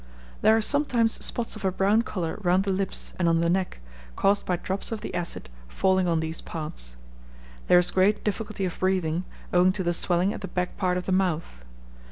There 0.41 0.57
are 0.57 0.61
sometimes 0.63 1.23
spots 1.23 1.55
of 1.55 1.63
a 1.63 1.71
brown 1.71 2.01
colour 2.01 2.39
round 2.41 2.63
the 2.63 2.71
lips 2.71 3.13
and 3.19 3.29
on 3.29 3.41
the 3.41 3.51
neck, 3.51 3.81
caused 4.15 4.47
by 4.47 4.55
drops 4.55 4.91
of 4.91 5.01
the 5.01 5.13
acid 5.13 5.47
falling 5.67 6.07
on 6.07 6.21
these 6.21 6.41
parts. 6.41 6.95
There 7.67 7.77
is 7.77 7.91
great 7.91 8.23
difficulty 8.23 8.65
of 8.65 8.79
breathing, 8.79 9.25
owing 9.53 9.71
to 9.73 9.83
the 9.83 9.93
swelling 9.93 10.33
at 10.33 10.41
the 10.41 10.47
back 10.47 10.75
part 10.75 10.97
of 10.97 11.05
the 11.05 11.11
mouth. 11.11 11.63